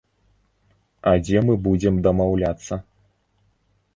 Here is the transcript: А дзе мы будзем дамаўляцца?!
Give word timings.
А 1.09 1.13
дзе 1.27 1.43
мы 1.49 1.57
будзем 1.67 2.01
дамаўляцца?! 2.09 2.73